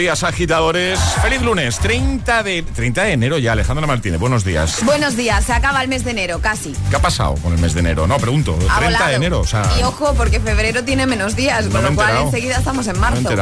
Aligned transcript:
días, 0.00 0.22
agitadores. 0.24 0.98
Feliz 1.20 1.42
lunes, 1.42 1.78
30 1.78 2.42
de, 2.42 2.62
30 2.62 3.02
de 3.04 3.12
enero 3.12 3.36
ya, 3.38 3.52
Alejandra 3.52 3.86
Martínez. 3.86 4.18
Buenos 4.18 4.44
días. 4.46 4.82
Buenos 4.84 5.14
días, 5.14 5.44
se 5.44 5.52
acaba 5.52 5.82
el 5.82 5.88
mes 5.88 6.04
de 6.04 6.12
enero, 6.12 6.38
casi. 6.40 6.72
¿Qué 6.88 6.96
ha 6.96 7.02
pasado 7.02 7.34
con 7.36 7.52
el 7.52 7.58
mes 7.58 7.74
de 7.74 7.80
enero? 7.80 8.06
No, 8.06 8.16
pregunto. 8.16 8.58
30 8.78 9.08
de 9.08 9.14
enero, 9.16 9.40
o 9.40 9.46
sea. 9.46 9.62
Y 9.78 9.82
ojo, 9.82 10.14
porque 10.14 10.40
febrero 10.40 10.82
tiene 10.84 11.06
menos 11.06 11.36
días, 11.36 11.66
con 11.66 11.82
lo 11.84 11.94
cual 11.94 12.16
enseguida 12.22 12.56
estamos 12.56 12.86
en 12.86 12.98
marzo. 12.98 13.20
No 13.20 13.30
he 13.30 13.36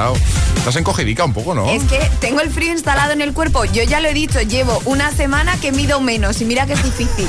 Estás 0.68 0.82
encogedica 0.82 1.24
un 1.24 1.32
poco, 1.32 1.54
¿no? 1.54 1.64
Es 1.70 1.82
que 1.84 1.98
tengo 2.20 2.42
el 2.42 2.50
frío 2.50 2.72
instalado 2.72 3.12
en 3.14 3.22
el 3.22 3.32
cuerpo. 3.32 3.64
Yo 3.64 3.82
ya 3.84 4.00
lo 4.00 4.08
he 4.08 4.12
dicho, 4.12 4.38
llevo 4.42 4.82
una 4.84 5.10
semana 5.12 5.56
que 5.62 5.72
mido 5.72 5.98
menos 6.02 6.42
y 6.42 6.44
mira 6.44 6.66
que 6.66 6.74
es 6.74 6.84
difícil. 6.84 7.26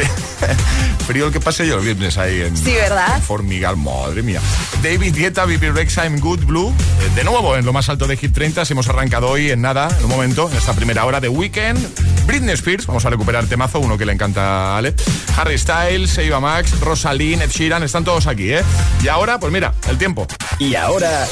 frío, 1.06 1.28
el 1.28 1.32
que 1.32 1.40
pase 1.40 1.66
yo 1.66 1.76
el 1.78 1.80
viernes 1.80 2.18
ahí 2.18 2.42
en... 2.42 2.54
Sí, 2.54 2.74
¿verdad? 2.74 3.20
Formigal, 3.22 3.78
madre 3.78 4.22
mía. 4.22 4.38
David 4.82 5.14
Dieta, 5.14 5.46
Rex, 5.46 5.96
I'm 5.96 6.20
Good 6.20 6.40
Blue. 6.40 6.68
Eh, 7.00 7.08
de 7.16 7.24
nuevo, 7.24 7.56
en 7.56 7.64
lo 7.64 7.72
más 7.72 7.88
alto 7.88 8.06
de 8.06 8.18
Hit 8.18 8.34
30. 8.34 8.66
Si 8.66 8.74
hemos 8.74 8.86
arrancado 8.88 9.30
hoy 9.30 9.50
en 9.50 9.62
nada, 9.62 9.88
en 9.98 10.04
un 10.04 10.10
momento, 10.10 10.50
en 10.50 10.56
esta 10.58 10.74
primera 10.74 11.06
hora 11.06 11.20
de 11.20 11.30
Weekend. 11.30 11.82
Britney 12.26 12.52
Spears, 12.52 12.86
vamos 12.86 13.06
a 13.06 13.08
recuperar 13.08 13.46
temazo, 13.46 13.78
uno 13.78 13.96
que 13.96 14.04
le 14.04 14.12
encanta 14.12 14.74
a 14.74 14.76
Ale. 14.76 14.94
Harry 15.38 15.56
Styles, 15.56 16.18
Eva 16.18 16.38
Max, 16.40 16.78
Rosalind, 16.80 17.40
Ed 17.40 17.82
están 17.82 18.04
todos 18.04 18.26
aquí, 18.26 18.52
¿eh? 18.52 18.60
Y 19.02 19.08
ahora, 19.08 19.40
pues 19.40 19.50
mira, 19.54 19.72
el 19.88 19.96
tiempo. 19.96 20.26
Y 20.58 20.74
ahora... 20.74 21.26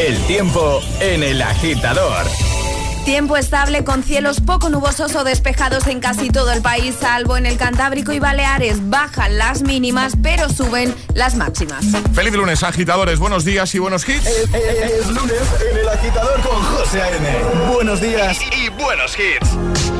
El 0.00 0.16
tiempo 0.26 0.80
en 1.00 1.22
el 1.22 1.42
agitador. 1.42 2.26
Tiempo 3.04 3.36
estable 3.36 3.84
con 3.84 4.02
cielos 4.02 4.40
poco 4.40 4.70
nubosos 4.70 5.14
o 5.14 5.24
despejados 5.24 5.86
en 5.88 6.00
casi 6.00 6.30
todo 6.30 6.52
el 6.52 6.62
país, 6.62 6.96
salvo 6.98 7.36
en 7.36 7.44
el 7.44 7.58
Cantábrico 7.58 8.10
y 8.12 8.18
Baleares. 8.18 8.88
Bajan 8.88 9.36
las 9.36 9.60
mínimas, 9.60 10.14
pero 10.22 10.48
suben 10.48 10.94
las 11.12 11.34
máximas. 11.34 11.84
Feliz 12.14 12.32
lunes, 12.32 12.62
agitadores. 12.62 13.18
Buenos 13.18 13.44
días 13.44 13.74
y 13.74 13.78
buenos 13.78 14.08
hits. 14.08 14.24
Es, 14.24 14.26
eh, 14.26 14.48
eh, 14.54 14.60
eh, 14.84 15.02
lunes 15.10 15.42
en 15.70 15.76
el 15.80 15.88
agitador 15.90 16.40
con 16.40 16.62
José 16.62 17.02
A.N. 17.02 17.28
Buenos 17.74 18.00
días 18.00 18.38
y 18.58 18.70
buenos 18.70 19.14
hits. 19.18 19.99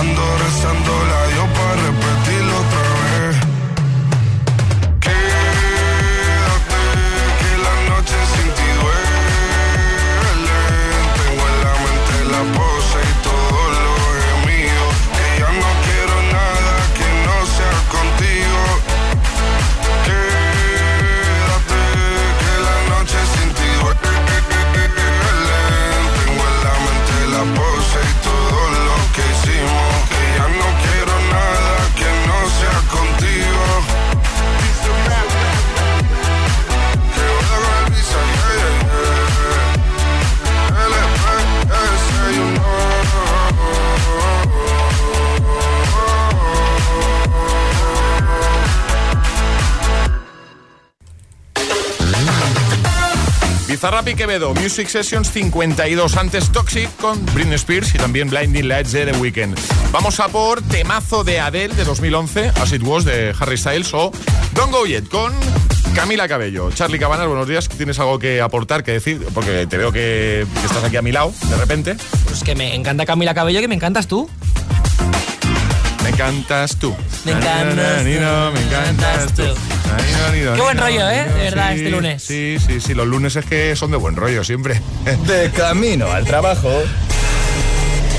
Ando 0.00 0.22
rezando 0.38 0.92
la 1.10 1.22
yo 1.34 1.44
para 1.54 1.82
repetir 1.82 2.37
Zarrapi 53.78 54.16
Quevedo, 54.16 54.54
Music 54.54 54.88
Sessions 54.88 55.30
52, 55.30 56.16
antes 56.18 56.50
Toxic 56.50 56.88
con 56.96 57.24
Britney 57.32 57.54
Spears 57.56 57.94
y 57.94 57.98
también 57.98 58.28
Blinding 58.28 58.66
Lights 58.66 58.90
de 58.90 59.06
The 59.06 59.16
Weeknd. 59.18 59.56
Vamos 59.92 60.18
a 60.18 60.26
por 60.28 60.60
temazo 60.62 61.22
de 61.22 61.38
Adele 61.38 61.72
de 61.72 61.84
2011, 61.84 62.48
As 62.60 62.72
It 62.72 62.82
Was 62.82 63.04
de 63.04 63.32
Harry 63.38 63.56
Styles 63.56 63.94
o 63.94 64.10
Don't 64.54 64.72
Go 64.72 64.84
Yet 64.84 65.06
con 65.08 65.32
Camila 65.94 66.26
Cabello. 66.26 66.72
Charlie 66.72 66.98
Cabanas, 66.98 67.28
buenos 67.28 67.46
días. 67.46 67.68
¿Tienes 67.68 68.00
algo 68.00 68.18
que 68.18 68.40
aportar, 68.40 68.82
que 68.82 68.90
decir? 68.90 69.24
Porque 69.32 69.68
te 69.68 69.76
veo 69.78 69.92
que, 69.92 70.44
estás 70.64 70.82
aquí 70.82 70.96
a 70.96 71.02
mi 71.02 71.12
lado, 71.12 71.32
de 71.48 71.56
repente. 71.56 71.96
Pues 72.24 72.42
que 72.42 72.56
me 72.56 72.74
encanta 72.74 73.06
Camila 73.06 73.32
Cabello 73.32 73.60
que 73.60 73.68
me 73.68 73.76
encantas 73.76 74.08
tú. 74.08 74.28
Me 76.10 76.14
encantas 76.14 76.78
tú. 76.78 76.96
Me 77.26 77.32
encantas. 77.32 78.02
Me 78.02 78.16
encantas 78.16 79.34
tú. 79.34 79.42
Qué 80.54 80.60
buen 80.62 80.78
rollo, 80.78 81.06
¿eh? 81.10 81.24
De 81.28 81.38
verdad, 81.44 81.72
este 81.74 81.90
lunes. 81.90 82.22
Sí, 82.22 82.56
sí, 82.66 82.80
sí. 82.80 82.94
Los 82.94 83.06
lunes 83.06 83.36
es 83.36 83.44
que 83.44 83.76
son 83.76 83.90
de 83.90 83.98
buen 83.98 84.16
rollo 84.16 84.42
siempre. 84.42 84.80
De 85.26 85.50
camino 85.50 86.10
al 86.10 86.24
trabajo. 86.24 86.70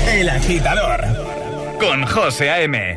El 0.08 0.28
agitador. 0.28 1.04
Con 1.80 2.06
José 2.06 2.48
A.M. 2.50 2.94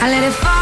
I 0.00 0.56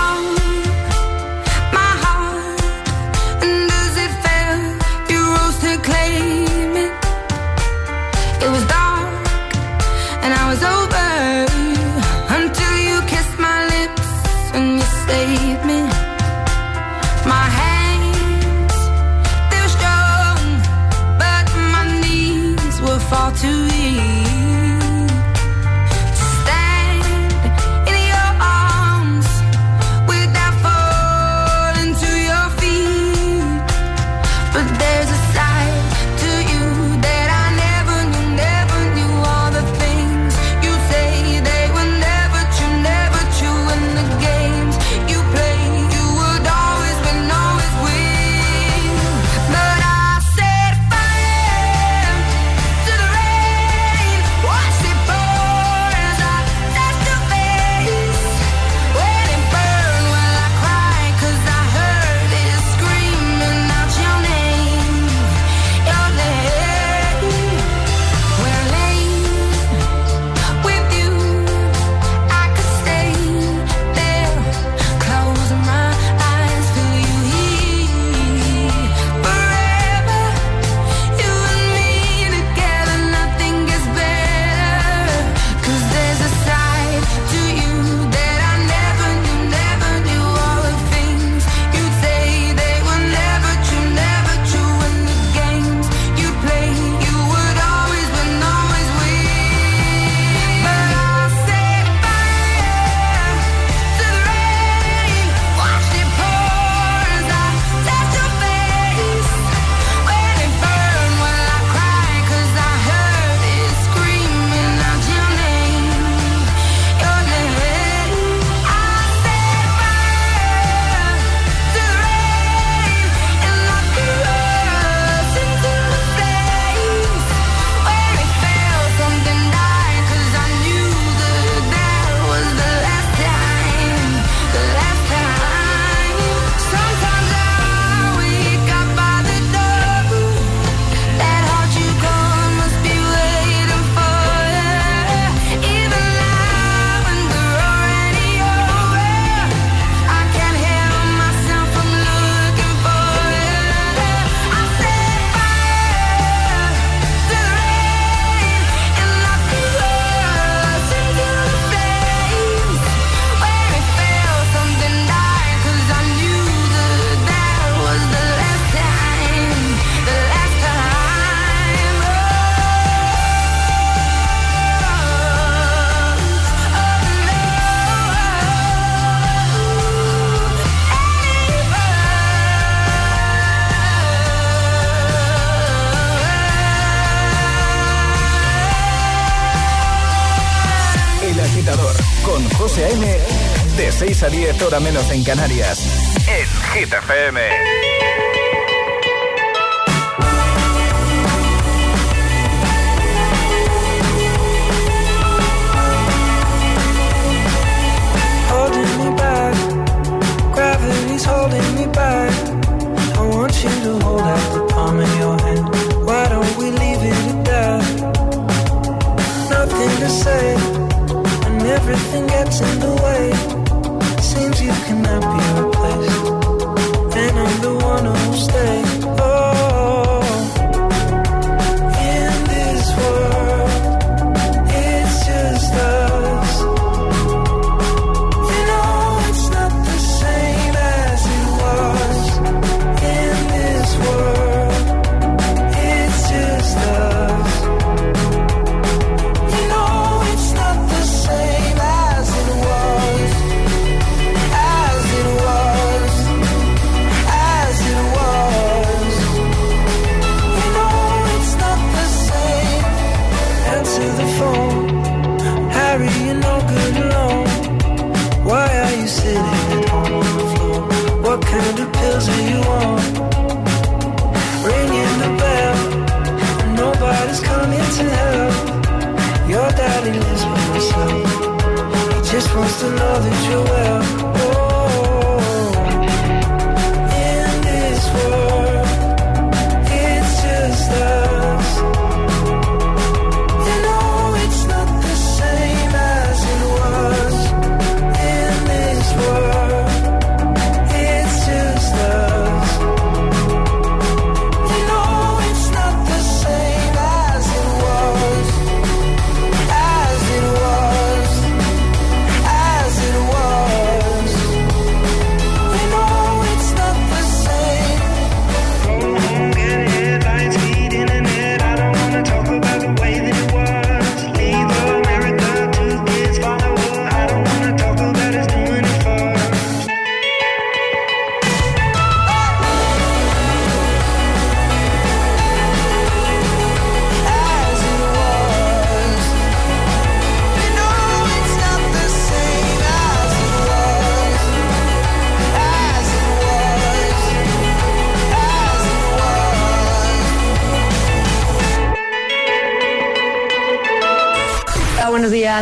menos 194.81 195.11
en 195.11 195.25
Canarias. 195.25 195.86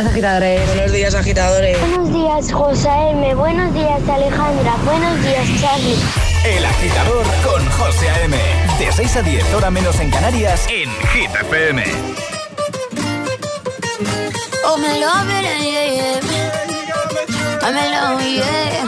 agitadores. 0.03 0.67
Buenos 0.67 0.91
días, 0.91 1.15
agitadores. 1.15 1.77
Buenos 1.99 2.13
días, 2.43 2.51
José 2.53 2.89
M. 3.11 3.33
Buenos 3.35 3.73
días, 3.73 4.01
Alejandra. 4.09 4.75
Buenos 4.83 5.21
días, 5.23 5.45
Charlie. 5.61 5.95
El 6.43 6.65
agitador 6.65 7.23
con 7.43 7.65
José 7.77 8.07
M. 8.25 8.37
De 8.79 8.91
6 8.91 9.15
a 9.17 9.21
10, 9.21 9.53
hora 9.53 9.71
menos 9.71 9.97
en 9.99 10.11
Canarias, 10.11 10.67
en 10.69 10.89
Hit 11.13 11.29
Oh, 14.67 14.77
me 14.77 14.99
love 14.99 15.25
love, 17.71 18.21
yeah. 18.21 18.87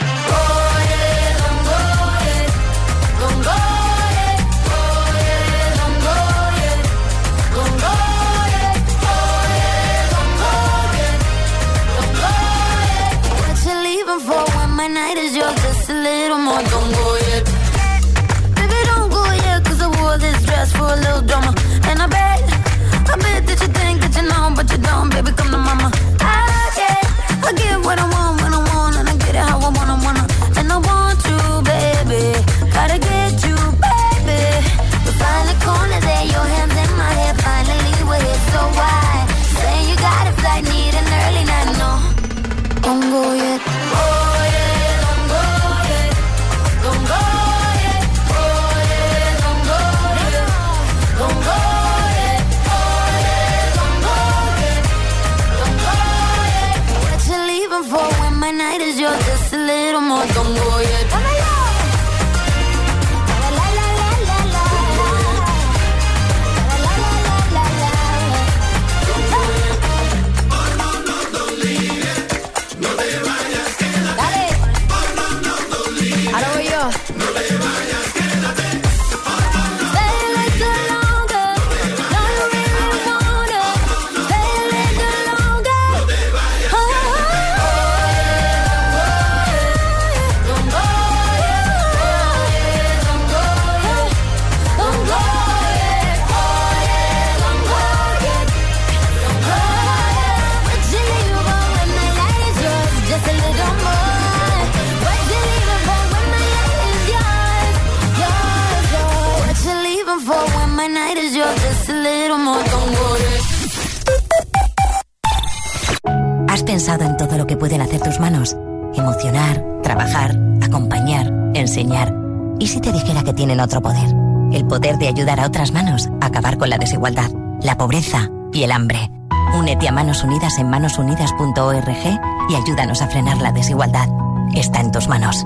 Manos 129.91 130.23
Unidas 130.23 130.57
en 130.57 130.69
manosunidas.org 130.69 132.07
y 132.49 132.55
ayúdanos 132.55 133.01
a 133.01 133.07
frenar 133.07 133.37
la 133.37 133.51
desigualdad. 133.51 134.07
Está 134.53 134.81
en 134.81 134.91
tus 134.91 135.07
manos. 135.07 135.45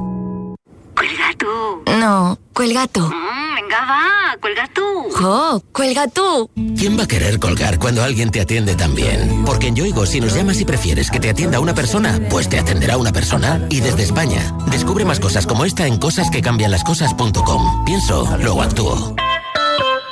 ¿Cuelga 0.96 1.26
tú? 1.38 1.92
No, 2.00 2.38
cuelga 2.54 2.88
tú. 2.88 3.02
Mm, 3.02 3.56
venga, 3.56 3.80
va, 3.86 4.38
cuelga 4.40 4.68
tú. 4.74 4.82
¡Jo! 5.22 5.62
cuelga 5.74 6.08
tú! 6.08 6.50
¿Quién 6.78 6.98
va 6.98 7.04
a 7.04 7.08
querer 7.08 7.38
colgar 7.40 7.78
cuando 7.80 8.04
alguien 8.04 8.32
te 8.32 8.40
atiende 8.42 8.76
también? 8.76 9.44
Porque 9.46 9.68
en 9.68 9.76
Yoigo, 9.76 10.06
si 10.06 10.20
nos 10.22 10.34
llamas 10.36 10.62
y 10.62 10.66
prefieres 10.66 11.12
que 11.12 11.20
te 11.20 11.30
atienda 11.30 11.60
una 11.60 11.74
persona, 11.74 12.20
pues 12.30 12.48
te 12.50 12.60
atenderá 12.60 12.98
una 12.98 13.12
persona. 13.12 13.60
Y 13.70 13.80
desde 13.82 14.04
España, 14.04 14.54
descubre 14.70 15.04
más 15.06 15.20
cosas 15.20 15.46
como 15.48 15.66
esta 15.66 15.86
en 15.88 15.98
cosasquecambianlascosas.com. 15.98 17.86
Pienso, 17.86 18.38
luego 18.40 18.62
actúo. 18.62 19.16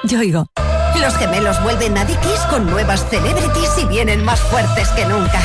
Yoigo. 0.04 0.46
Los 1.04 1.18
gemelos 1.18 1.62
vuelven 1.64 1.98
a 1.98 2.06
Dickies 2.06 2.40
con 2.50 2.66
nuevas 2.66 3.06
celebrities 3.10 3.72
y 3.78 3.84
vienen 3.88 4.24
más 4.24 4.40
fuertes 4.40 4.88
que 4.92 5.04
nunca. 5.04 5.38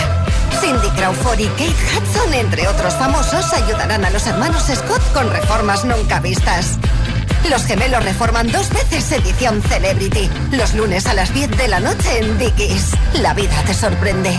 Cindy 0.61 0.89
Crawford 0.97 1.41
y 1.41 1.49
Kate 1.49 1.75
Hudson, 1.97 2.33
entre 2.33 2.69
otros 2.69 2.95
famosos, 2.95 3.45
ayudarán 3.53 4.05
a 4.05 4.11
los 4.11 4.25
hermanos 4.29 4.67
Scott 4.73 5.03
con 5.13 5.29
reformas 5.29 5.85
nunca 5.85 6.21
vistas. 6.21 6.79
Los 7.51 7.65
gemelos 7.65 8.05
reforman 8.05 8.53
dos 8.53 8.71
veces 8.71 9.11
edición 9.11 9.61
Celebrity, 9.63 10.31
los 10.53 10.75
lunes 10.75 11.07
a 11.09 11.15
las 11.15 11.35
10 11.35 11.51
de 11.57 11.67
la 11.67 11.81
noche 11.81 12.19
en 12.21 12.39
Dickies. 12.39 12.93
La 13.15 13.35
vida 13.35 13.61
te 13.67 13.75
sorprende. 13.75 14.39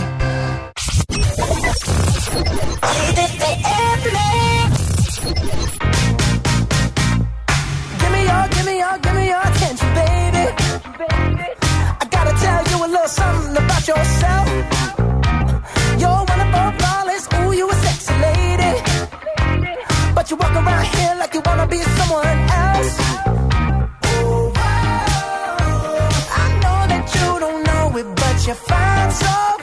know 13.00 13.06
something 13.22 13.56
about 13.62 13.84
yourself. 13.90 14.48
You're 16.02 16.22
wonderful, 16.30 16.68
flawless. 16.80 17.24
Ooh, 17.34 17.50
you 17.58 17.66
a 17.70 17.74
sexy 17.84 18.12
lady. 18.26 18.72
But 20.16 20.24
you 20.30 20.36
walk 20.42 20.54
around 20.60 20.84
here 20.94 21.12
like 21.20 21.32
you 21.36 21.42
wanna 21.48 21.66
be 21.74 21.80
someone 21.98 22.38
else. 22.66 22.92
Ooh, 24.14 24.52
I 26.42 26.44
know 26.62 26.80
that 26.92 27.06
you 27.14 27.28
don't 27.44 27.60
know 27.70 27.84
it, 28.00 28.06
but 28.20 28.36
you 28.46 28.54
find 28.70 29.10
so. 29.20 29.59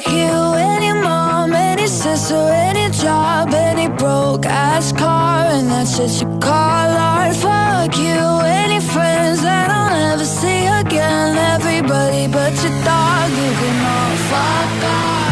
like 0.05 0.15
you, 0.15 0.35
any 0.59 0.93
mom, 0.93 1.53
any 1.53 1.87
sister, 1.87 2.35
any 2.37 2.91
job, 2.91 3.55
any 3.55 3.89
broke 3.89 4.47
ass 4.47 4.93
car, 4.93 5.45
and 5.47 5.69
that's 5.69 5.97
just 5.99 6.23
your 6.23 6.39
call 6.41 6.53
art. 6.99 7.35
Fuck 7.37 7.97
you, 7.99 8.21
any 8.63 8.81
friends 8.81 9.43
that 9.43 9.71
I'll 9.71 9.91
never 9.97 10.25
see 10.25 10.67
again. 10.67 11.37
Everybody 11.39 12.27
but 12.29 12.53
your 12.63 12.77
dog, 12.85 13.31
you 13.31 13.51
can 13.59 13.87
all 13.93 14.17
fuck 14.31 14.85
off. 14.85 15.32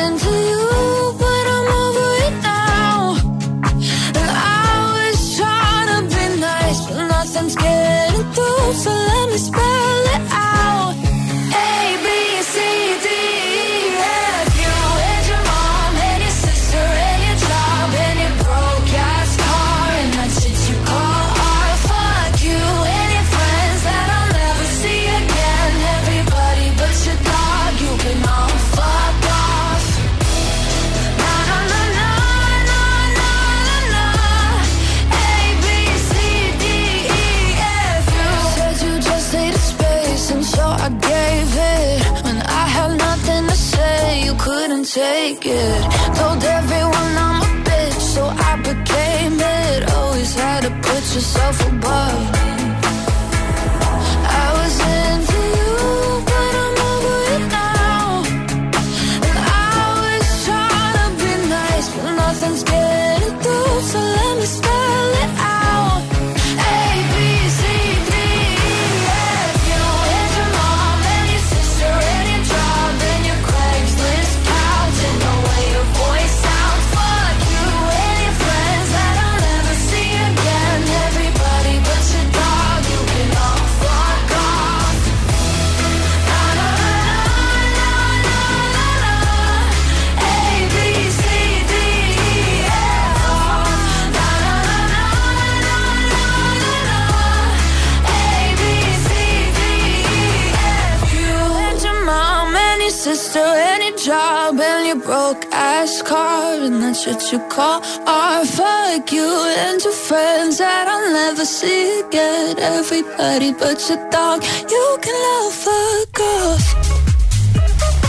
yourself 51.15 51.59
above 51.71 52.50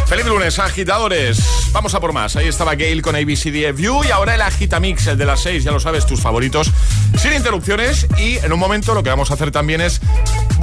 Feliz 0.08 0.26
lunes, 0.26 0.58
agitadores. 0.58 1.38
Vamos 1.72 1.94
a 1.94 2.00
por 2.00 2.12
más. 2.12 2.36
Ahí 2.36 2.46
estaba 2.48 2.74
Gail 2.74 3.00
con 3.00 3.14
View 3.16 4.04
y 4.06 4.10
ahora 4.10 4.34
el 4.34 4.42
Agitamix, 4.42 5.06
el 5.06 5.16
de 5.16 5.24
las 5.24 5.40
seis. 5.40 5.64
ya 5.64 5.70
lo 5.70 5.80
sabes, 5.80 6.04
tus 6.04 6.20
favoritos, 6.20 6.70
sin 7.16 7.32
interrupciones. 7.32 8.06
Y 8.18 8.36
en 8.36 8.52
un 8.52 8.58
momento 8.58 8.92
lo 8.92 9.02
que 9.02 9.08
vamos 9.08 9.30
a 9.30 9.34
hacer 9.34 9.50
también 9.50 9.80
es 9.80 10.02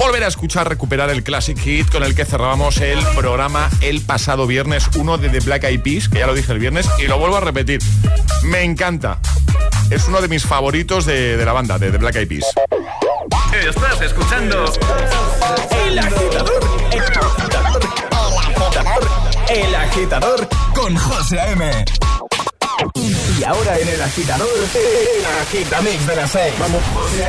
volver 0.00 0.24
a 0.24 0.26
escuchar, 0.28 0.66
recuperar 0.66 1.10
el 1.10 1.22
Classic 1.22 1.58
Hit 1.58 1.90
con 1.90 2.02
el 2.02 2.14
que 2.14 2.24
cerrábamos 2.24 2.78
el 2.78 2.98
programa 3.14 3.68
el 3.82 4.00
pasado 4.00 4.46
viernes, 4.46 4.84
uno 4.96 5.18
de 5.18 5.28
The 5.28 5.40
Black 5.40 5.64
Eyed 5.64 5.82
Peas, 5.82 6.08
que 6.08 6.20
ya 6.20 6.26
lo 6.26 6.32
dije 6.32 6.50
el 6.52 6.58
viernes, 6.58 6.88
y 6.98 7.02
lo 7.06 7.18
vuelvo 7.18 7.36
a 7.36 7.40
repetir. 7.40 7.80
Me 8.44 8.62
encanta. 8.62 9.18
Es 9.90 10.08
uno 10.08 10.22
de 10.22 10.28
mis 10.28 10.42
favoritos 10.42 11.04
de, 11.04 11.36
la 11.44 11.52
banda, 11.52 11.78
de 11.78 11.90
The 11.90 11.98
Black 11.98 12.16
Eyed 12.16 12.28
Peas. 12.28 12.44
Estás 13.52 14.00
escuchando 14.00 14.72
El 15.86 15.98
Agitador. 15.98 16.64
El 16.90 17.02
Agitador. 18.38 19.06
El 19.50 19.74
Agitador 19.74 20.48
con 20.74 20.96
José 20.96 21.38
M. 21.48 21.70
Y 23.38 23.44
ahora 23.44 23.78
en 23.78 23.88
el 23.88 24.00
agitador, 24.00 24.48
el 24.74 25.26
agitamix 25.58 26.06
de 26.06 26.14
Vamos. 26.58 26.82
José 26.94 27.28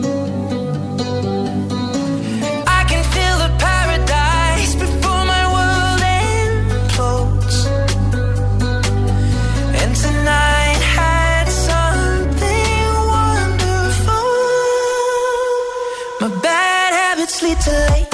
My 16.21 16.27
bad 16.43 16.93
habits 16.93 17.41
lead 17.41 17.59
to 17.61 17.71
late 17.89 18.10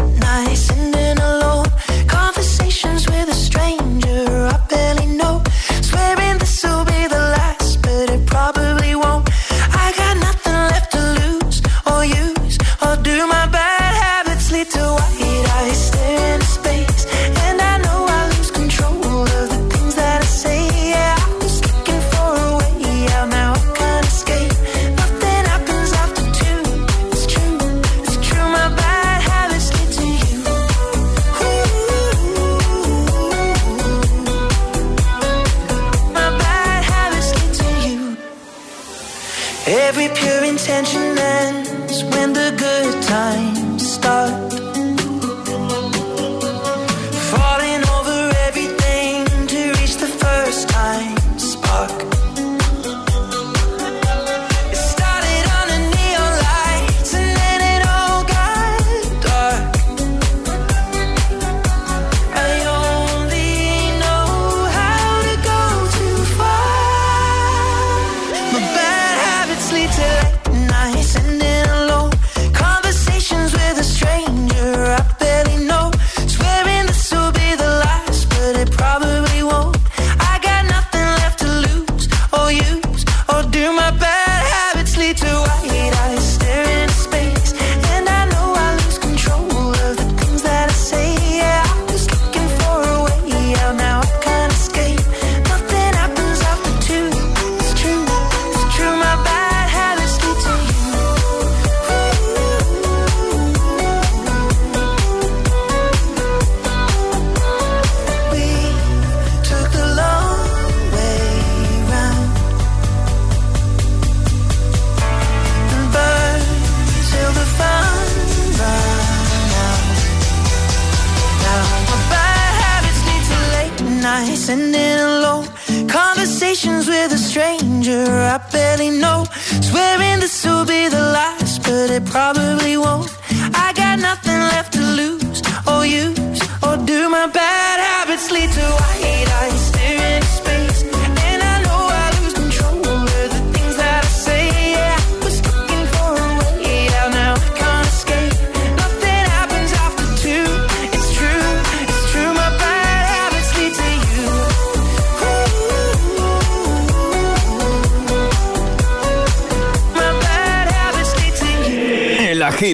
sending 124.48 125.00
low 125.26 125.44
conversations 125.90 126.88
with 126.88 127.12
a 127.12 127.18
stranger 127.18 128.06
I 128.32 128.38
barely 128.50 128.90
know. 128.92 129.26
Swearing 129.68 130.22
this 130.22 130.46
will 130.46 130.64
be 130.64 130.88
the 130.88 131.04
last, 131.18 131.64
but 131.64 131.90
it 131.92 132.06
probably 132.06 132.78
won't. 132.78 133.17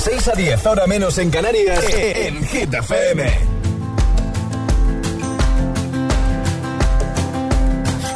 6 0.00 0.28
a 0.28 0.32
10, 0.32 0.66
ahora 0.66 0.86
menos 0.86 1.18
en 1.18 1.28
Canarias, 1.28 1.84
en 1.92 2.42
Hit 2.46 2.72
FM. 2.72 3.22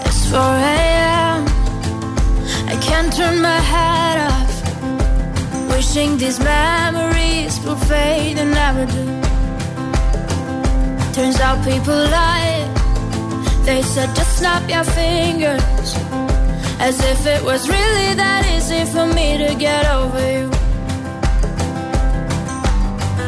It's 0.06 0.30
4 0.30 0.40
a.m. 0.40 1.44
I 2.68 2.78
can't 2.80 3.12
turn 3.14 3.42
my 3.42 3.60
head 3.60 4.30
off. 4.30 5.76
Wishing 5.76 6.16
these 6.16 6.40
memories 6.42 7.60
will 7.66 7.76
fade 7.76 8.38
and 8.38 8.52
never 8.54 8.86
do. 8.86 9.04
Turns 11.12 11.38
out 11.40 11.62
people 11.66 11.94
lie. 11.94 12.64
They 13.66 13.82
said 13.82 14.08
just 14.16 14.38
snap 14.38 14.66
your 14.70 14.84
fingers. 14.84 15.62
As 16.80 16.98
if 17.04 17.26
it 17.26 17.44
was 17.44 17.68
really 17.68 18.14
that 18.14 18.46
easy 18.56 18.86
for 18.90 19.04
me 19.06 19.36
to 19.36 19.54
get 19.58 19.84
over 19.84 20.20
you. 20.32 20.53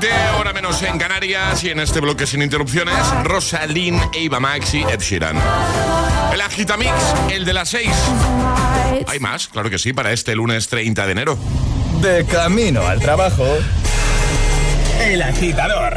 20, 0.00 0.12
ahora 0.34 0.52
menos 0.52 0.82
en 0.82 0.98
Canarias 0.98 1.62
y 1.64 1.70
en 1.70 1.80
este 1.80 2.00
bloque 2.00 2.26
sin 2.26 2.42
interrupciones, 2.42 2.94
Rosalín, 3.24 3.98
Eva 4.12 4.40
Maxi, 4.40 4.80
y 4.80 4.82
Ed 4.82 5.00
Sheeran. 5.00 5.36
El 6.34 6.40
agitamix, 6.42 6.92
el 7.32 7.46
de 7.46 7.52
las 7.54 7.70
6. 7.70 7.88
Hay 9.08 9.18
más, 9.20 9.48
claro 9.48 9.70
que 9.70 9.78
sí, 9.78 9.94
para 9.94 10.12
este 10.12 10.34
lunes 10.34 10.68
30 10.68 11.06
de 11.06 11.12
enero. 11.12 11.38
De 12.02 12.26
camino 12.26 12.82
al 12.86 13.00
trabajo. 13.00 13.46
El 15.02 15.22
agitador 15.22 15.96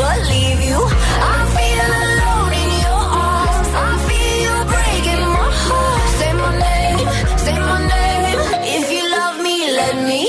believe 0.00 0.60
you. 0.70 0.80
I 0.80 1.36
feel 1.56 1.78
alone 1.98 2.52
in 2.62 2.68
your 2.84 3.02
arms. 3.26 3.70
I 3.88 3.90
feel 4.08 4.56
breaking 4.74 5.24
my 5.38 5.48
heart. 5.66 6.04
Say 6.20 6.32
my 6.44 6.52
name, 6.66 7.06
say 7.44 7.56
my 7.70 7.78
name. 7.94 8.34
If 8.78 8.84
you 8.94 9.04
love 9.18 9.36
me, 9.46 9.56
let 9.80 9.96
me 10.08 10.22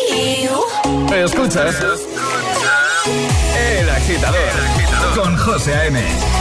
you. 0.44 0.58
escucha. 1.28 1.62
El 3.80 3.88
agitador. 3.98 4.50
Con 5.16 5.38
José 5.46 5.74
M. 5.88 6.41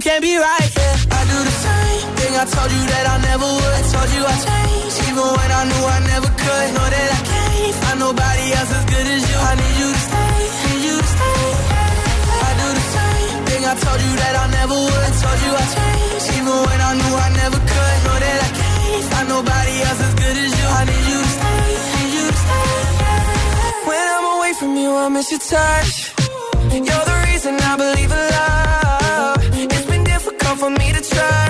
can't 0.00 0.22
be 0.24 0.34
right. 0.36 0.70
Yeah. 0.72 1.18
I 1.18 1.20
do 1.32 1.38
the 1.48 1.56
same 1.68 2.08
thing. 2.18 2.32
I 2.42 2.44
told 2.48 2.70
you 2.72 2.82
that 2.92 3.04
I 3.14 3.16
never 3.28 3.48
would. 3.56 3.72
I 3.80 3.82
told 3.94 4.10
you 4.16 4.22
I 4.24 4.36
changed, 4.48 4.96
even 5.12 5.28
when 5.36 5.50
I 5.60 5.62
knew 5.68 5.82
I 5.96 6.00
never 6.12 6.30
could. 6.42 6.66
Know 6.74 6.86
that 6.94 7.08
I 7.16 7.20
can't 7.30 7.74
find 7.84 7.98
nobody 8.06 8.44
else 8.58 8.70
as 8.80 8.84
good 8.92 9.08
as 9.14 9.22
you. 9.28 9.38
I 9.50 9.52
need 9.60 9.76
you 9.84 9.88
to 9.96 10.02
stay. 10.08 10.36
Need 10.40 10.82
you 10.88 10.96
to 11.04 11.10
stay. 11.14 11.44
I 12.48 12.50
do 12.60 12.68
the 12.80 12.86
same 12.96 13.30
thing. 13.46 13.62
I 13.72 13.74
told 13.84 14.00
you 14.00 14.12
that 14.20 14.34
I 14.40 14.44
never 14.58 14.76
would. 14.86 15.02
I 15.10 15.12
told 15.20 15.38
you 15.44 15.52
I 15.62 15.64
changed, 15.76 16.26
even 16.40 16.56
when 16.66 16.80
I 16.90 16.92
knew 16.98 17.12
I 17.26 17.28
never 17.44 17.60
could. 17.72 17.96
Know 18.08 18.16
that 18.24 18.38
I 18.48 18.50
can't 18.60 19.04
find 19.12 19.28
nobody 19.36 19.74
else 19.86 20.00
as 20.08 20.14
good 20.22 20.36
as 20.44 20.50
you. 20.60 20.66
I 20.80 20.82
need 20.90 21.06
you 21.12 21.20
to 21.28 21.32
stay. 21.36 21.64
Need 21.94 22.12
you 22.18 22.26
to 22.34 22.38
stay. 22.44 22.76
When 23.90 24.04
I'm 24.16 24.26
away 24.38 24.52
from 24.58 24.72
you, 24.80 24.90
I 25.04 25.06
miss 25.16 25.28
your 25.34 25.44
touch. 25.54 25.92
You're 26.88 27.06
the 27.12 27.16
reason 27.28 27.52
I 27.60 27.76
believe 27.76 28.10
in 28.18 28.24
love 28.38 28.49
for 30.60 30.68
me 30.68 30.92
to 30.92 31.00
try 31.00 31.49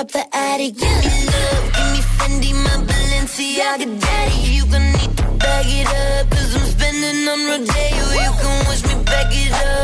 up 0.00 0.10
the 0.12 0.24
attic. 0.34 0.74
Give 0.76 0.88
me 0.88 1.26
love, 1.34 1.66
give 1.76 1.88
me 1.94 2.00
Fendi, 2.16 2.52
my 2.66 2.74
Balenciaga 2.88 3.86
daddy. 4.00 4.36
You 4.56 4.62
gonna 4.72 4.92
need 4.98 5.12
to 5.20 5.24
bag 5.44 5.66
it 5.80 5.88
up, 6.08 6.24
'cause 6.30 6.50
I'm 6.56 6.66
spending 6.74 7.18
on 7.32 7.40
Rodeo. 7.48 8.04
You 8.24 8.30
can 8.40 8.56
wish 8.68 8.82
me 8.88 8.94
back 9.10 9.30
it 9.42 9.52
up. 9.52 9.79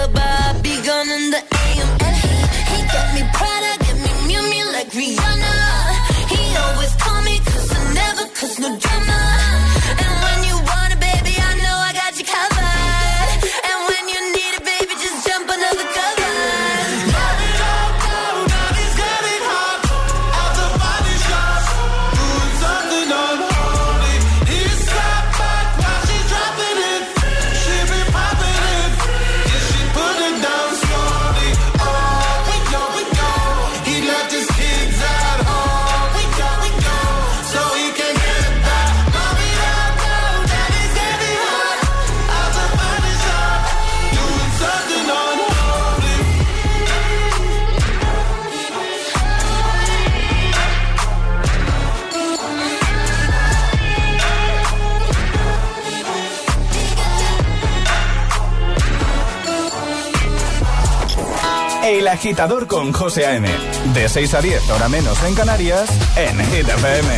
El 61.86 62.08
Agitador 62.08 62.66
con 62.66 62.92
José 62.92 63.24
A.M. 63.26 63.48
De 63.94 64.08
6 64.08 64.34
a 64.34 64.40
10, 64.42 64.70
hora 64.70 64.88
menos 64.88 65.22
en 65.22 65.36
Canarias, 65.36 65.88
en 66.16 66.36
Hit 66.50 66.68
FM. 66.68 67.14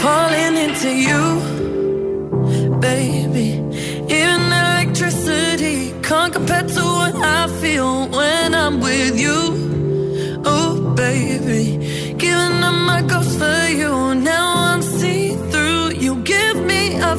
Falling 0.00 0.56
into 0.58 0.88
you, 0.90 2.78
baby. 2.78 3.60
Even 4.08 4.52
electricity 4.52 5.92
can't 6.02 6.32
compare 6.32 6.62
to 6.68 6.82
what 6.82 7.14
I 7.16 7.48
feel 7.60 8.06
when 8.10 8.54
I'm 8.54 8.78
with 8.80 9.18
you. 9.18 10.40
Oh, 10.44 10.94
baby. 10.94 12.14
Giving 12.16 12.62
up 12.62 12.74
my 12.86 13.02
ghost 13.08 13.36
for 13.36 13.68
you. 13.72 14.14
Now 14.20 14.72
I'm 14.72 14.82
see 14.82 15.34
through. 15.50 15.96
You 15.98 16.22
give 16.22 16.64
me 16.64 16.96
a 17.02 17.16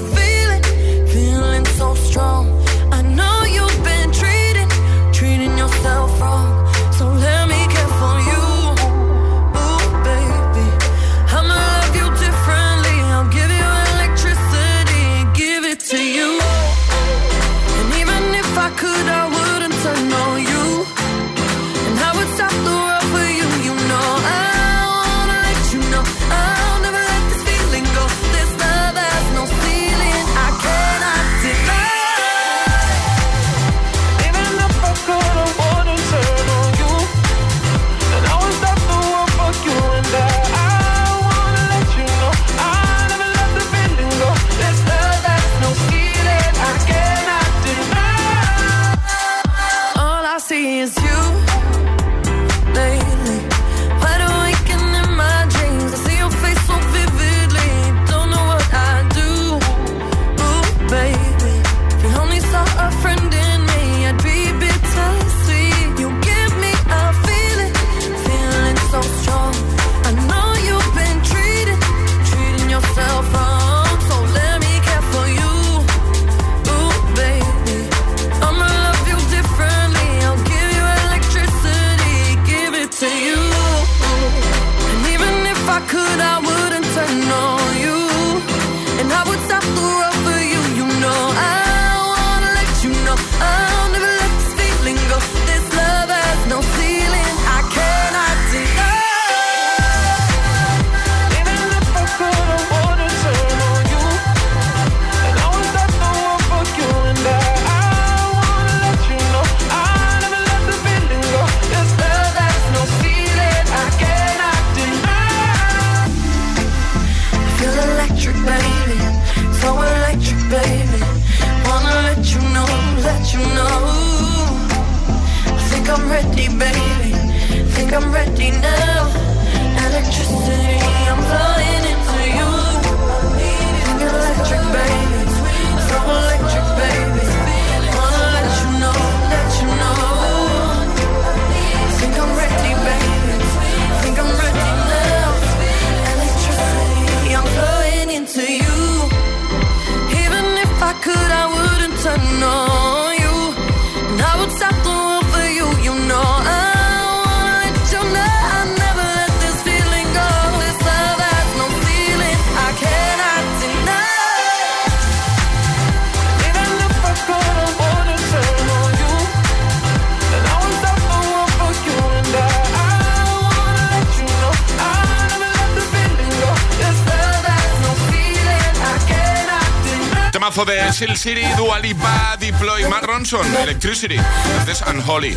de 180.65 180.91
Sil 180.95 181.15
City, 181.15 181.43
Dualipa, 181.55 182.35
Deploy, 182.37 182.87
Matt 182.89 183.05
Ronson, 183.05 183.45
Electricity, 183.63 184.17
This 184.65 184.81
Unholy, 184.85 185.33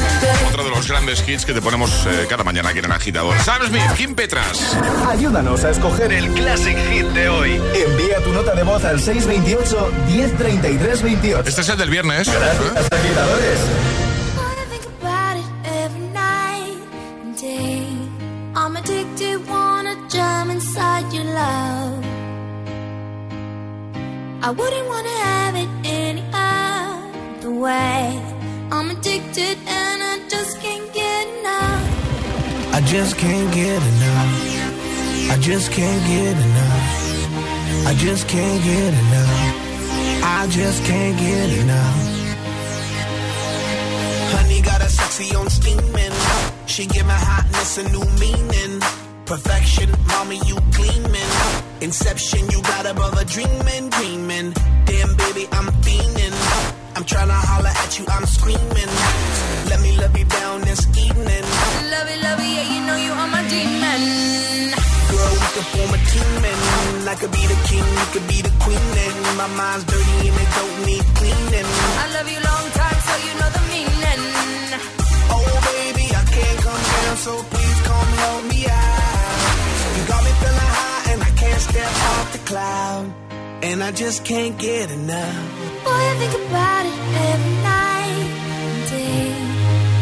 otro 0.48 0.64
de 0.64 0.70
los 0.70 0.88
grandes 0.88 1.22
hits 1.28 1.44
que 1.46 1.52
te 1.52 1.62
ponemos 1.62 2.06
eh, 2.06 2.26
cada 2.28 2.42
mañana 2.42 2.70
aquí 2.70 2.80
en 2.80 2.86
el 2.86 2.92
agitador. 2.92 3.38
Sam 3.40 3.62
Smith, 3.68 3.82
Kim 3.96 4.14
Petras. 4.16 4.76
Ayúdanos 5.08 5.62
a 5.64 5.70
escoger 5.70 6.12
el 6.12 6.28
Classic 6.32 6.76
Hit 6.90 7.06
de 7.08 7.28
hoy. 7.28 7.52
Envía 7.74 8.16
tu 8.24 8.32
nota 8.32 8.54
de 8.54 8.62
voz 8.64 8.84
al 8.84 9.00
628 9.00 9.92
103328. 10.10 11.44
Este 11.48 11.60
es 11.60 11.68
el 11.68 11.78
del 11.78 11.90
viernes. 11.90 12.26
¿Eh? 12.28 12.32
agitadores. 12.76 13.58
I 24.44 24.50
wouldn't 24.50 24.86
wanna 24.88 25.16
have 25.30 25.54
it 25.54 25.70
any 25.84 26.24
other 26.34 27.52
way. 27.64 28.02
I'm 28.72 28.90
addicted 28.90 29.56
and 29.78 29.98
I 30.12 30.18
just 30.28 30.58
can't 30.60 30.86
get 30.92 31.22
enough. 31.38 32.74
I 32.74 32.80
just 32.84 33.16
can't 33.18 33.50
get 33.54 33.80
enough. 33.92 34.30
I 35.30 35.36
just 35.40 35.70
can't 35.70 36.02
get 36.12 36.34
enough. 36.46 36.88
I 37.86 37.94
just 37.94 38.28
can't 38.28 38.60
get 38.66 38.92
enough. 39.02 39.38
I 40.40 40.48
just 40.50 40.84
can't 40.90 41.16
get 41.26 41.48
enough. 41.62 42.00
Honey 44.34 44.60
got 44.60 44.80
a 44.82 44.88
sexy 44.88 45.36
on 45.36 45.48
steaming. 45.50 46.14
She 46.66 46.86
give 46.86 47.06
my 47.06 47.20
hotness 47.30 47.78
a 47.78 47.84
new 47.94 48.06
meaning. 48.22 48.80
Perfection, 49.24 49.88
mommy, 50.08 50.40
you 50.50 50.56
gleaming 50.76 51.30
Inception, 51.82 52.48
you 52.48 52.62
got 52.62 52.86
above 52.86 53.18
a 53.18 53.24
dreaming, 53.24 53.90
dreaming. 53.90 54.52
Damn, 54.86 55.16
baby, 55.16 55.48
I'm 55.50 55.66
fiending. 55.82 56.34
I'm 56.94 57.02
trying 57.02 57.26
to 57.26 57.34
holler 57.34 57.74
at 57.82 57.98
you, 57.98 58.06
I'm 58.06 58.24
screaming. 58.24 58.90
Let 59.68 59.80
me 59.82 59.90
love 59.98 60.16
you 60.16 60.24
down 60.24 60.60
this 60.60 60.86
evening. 60.96 61.44
Love 61.94 62.06
it, 62.06 62.20
love 62.22 62.38
it, 62.38 62.50
yeah, 62.54 62.66
you 62.70 62.80
know 62.86 62.94
you 62.94 63.10
are 63.10 63.26
my 63.26 63.42
demon. 63.50 64.00
Girl, 65.10 65.34
we 65.42 65.46
can 65.58 65.66
form 65.74 65.90
a 65.90 66.00
team, 66.06 66.40
and 66.54 67.08
I 67.10 67.14
could 67.18 67.32
be 67.34 67.42
the 67.50 67.58
king, 67.66 67.82
you 67.98 68.06
could 68.14 68.28
be 68.30 68.38
the 68.46 68.52
queen, 68.62 68.90
and 69.06 69.16
my 69.36 69.50
mind's 69.58 69.82
dirty 69.90 70.14
and 70.30 70.38
it 70.38 70.50
don't 70.54 70.76
need 70.86 71.02
cleaning. 71.18 71.66
I 71.98 72.06
love 72.14 72.28
you 72.30 72.38
long 72.46 72.66
time, 72.78 72.98
so 73.10 73.14
you 73.26 73.32
know 73.42 73.50
the 73.58 73.62
meaning. 73.74 74.22
Oh, 75.34 75.50
baby, 75.66 76.06
I 76.14 76.22
can't 76.30 76.58
come 76.62 76.84
down, 76.94 77.16
so 77.26 77.32
please 77.50 77.78
come 77.82 78.10
help 78.22 78.44
me 78.54 78.70
out 78.70 78.91
step 81.62 81.92
off 82.12 82.32
the 82.32 82.42
cloud, 82.50 83.06
and 83.62 83.82
I 83.84 83.90
just 83.92 84.24
can't 84.24 84.56
get 84.58 84.90
enough. 84.90 85.42
Boy, 85.86 86.00
I 86.10 86.14
think 86.20 86.34
about 86.46 86.84
it 86.90 86.98
every 87.28 87.54
night 87.72 88.20
and 88.58 88.78
day. 88.94 89.30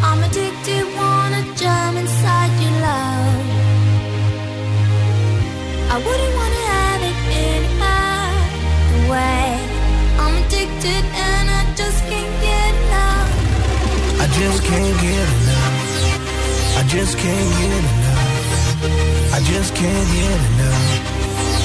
I'm 0.09 0.19
addicted, 0.29 0.85
wanna 1.01 1.43
jump 1.63 1.95
inside 2.03 2.53
your 2.65 2.77
love. 2.89 3.45
I 5.95 5.97
wouldn't 6.07 6.35
wanna 6.41 6.63
have 6.77 7.01
it 7.11 7.19
in 7.45 7.59
another 7.73 9.03
way. 9.13 9.49
I'm 10.23 10.35
addicted 10.43 11.05
and 11.31 11.45
I 11.61 11.63
just 11.81 12.01
can't 12.11 12.33
get 12.47 12.71
enough. 12.81 13.31
I 14.25 14.27
just 14.43 14.61
can't 14.71 14.97
get 15.07 15.29
enough. 15.39 15.79
I 16.81 16.83
just 16.95 17.13
can't 17.25 17.51
get 17.61 17.81
enough. 17.93 19.37
I 19.37 19.39
just 19.53 19.71
can't 19.81 20.09
get 20.19 20.41
enough. 20.53 21.00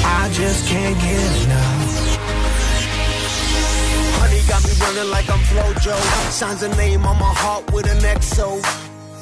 I 0.07 0.29
just 0.31 0.67
can't 0.67 0.95
get 1.01 1.29
enough. 1.43 2.17
Honey 4.17 4.41
got 4.47 4.61
me 4.63 4.73
running 4.83 5.09
like 5.09 5.27
I'm 5.29 5.39
Flojo. 5.49 5.97
Signs 6.29 6.61
a 6.61 6.69
name 6.77 7.05
on 7.07 7.17
my 7.17 7.33
heart 7.41 7.73
with 7.73 7.87
an 7.89 7.97
XO. 8.21 8.84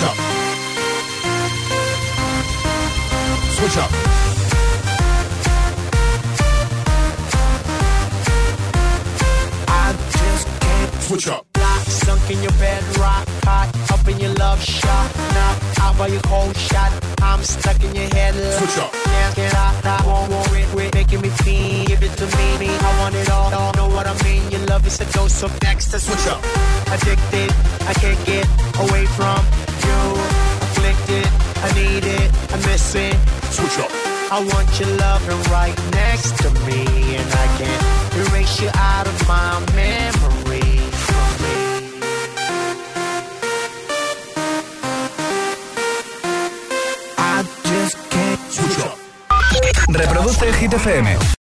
Switch 0.00 0.08
up. 0.10 0.16
Switch 3.50 3.76
up. 3.76 3.90
I 9.68 9.96
just 10.12 10.60
can't 10.60 11.02
switch 11.02 11.28
up. 11.28 11.46
Sunk 11.90 12.30
in 12.30 12.40
your 12.40 12.52
bed, 12.52 12.80
rock 12.98 13.26
hot, 13.42 13.66
up 13.90 14.06
in 14.06 14.20
your 14.20 14.32
love 14.34 14.62
shot. 14.62 15.10
Now 15.34 15.58
I'll 15.82 16.08
your 16.08 16.22
cold 16.30 16.54
shot. 16.56 16.88
I'm 17.20 17.42
stuck 17.42 17.82
in 17.82 17.92
your 17.96 18.06
head. 18.14 18.32
Switch 18.62 18.78
up. 18.78 18.94
Now 19.06 19.32
get 19.34 19.52
out, 19.54 19.84
I 19.84 20.06
won't 20.06 20.30
worry. 20.30 20.62
Quit 20.70 20.94
making 20.94 21.20
me 21.20 21.30
feel. 21.42 21.86
Give 21.86 22.00
it 22.04 22.14
to 22.22 22.26
me, 22.38 22.46
me. 22.62 22.68
I 22.70 22.90
want 23.00 23.16
it 23.16 23.28
all. 23.28 23.52
all. 23.52 23.72
Know 23.74 23.88
what 23.88 24.06
I 24.06 24.14
mean? 24.22 24.48
Your 24.52 24.60
love 24.70 24.86
is 24.86 25.00
a 25.00 25.06
dose 25.12 25.42
of 25.42 25.50
next. 25.64 25.90
Switch 25.90 26.26
up. 26.30 26.38
Addicted, 26.94 27.50
I 27.82 27.92
can't 27.94 28.22
get 28.24 28.46
away 28.86 29.04
from 29.18 29.42
you. 29.82 29.98
Afflicted, 30.70 31.26
I 31.66 31.68
need 31.74 32.04
it, 32.06 32.30
I 32.54 32.56
miss 32.70 32.94
it. 32.94 33.16
Switch 33.50 33.78
up. 33.82 33.90
I 34.30 34.38
want 34.54 34.70
your 34.78 34.90
loving 34.94 35.42
right 35.50 35.74
next 35.90 36.38
to 36.42 36.50
me, 36.68 36.86
and 37.18 37.28
I 37.34 37.46
can't 37.58 37.82
erase 38.28 38.60
you 38.62 38.70
out 38.74 39.08
of 39.08 39.16
my 39.26 39.58
memory. 39.74 40.29
Reproduce 49.96 50.46
GTFM. 50.52 51.34